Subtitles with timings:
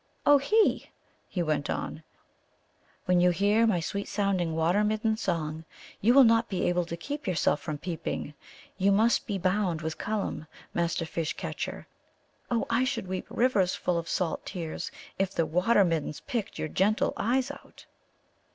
[0.25, 0.87] "Ohé!"
[1.29, 2.01] he went on,
[3.05, 5.63] "when you hear my sweet sounding Water middens' song,
[6.01, 8.33] you will not be able to keep yourself from peeping.
[8.79, 11.85] You must be bound with Cullum, Master Fish catcher.
[12.49, 17.13] Oh, I should weep riversful of salt tears if the Water middens picked your gentle
[17.15, 17.85] eyes out."